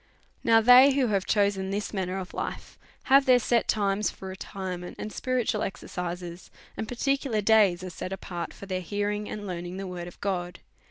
[0.43, 4.95] "Now, they wiio have chosen this manner of life have their set times for retirement
[4.97, 9.45] and spiritual exer cises, and particular days are set apart for their hear ing and
[9.45, 10.57] learning the word of God.